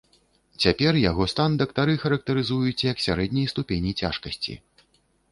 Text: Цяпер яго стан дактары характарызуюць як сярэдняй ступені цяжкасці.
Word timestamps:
Цяпер 0.63 0.93
яго 1.09 1.25
стан 1.33 1.57
дактары 1.61 1.93
характарызуюць 2.03 2.85
як 2.91 3.03
сярэдняй 3.07 3.45
ступені 3.53 3.91
цяжкасці. 4.07 4.57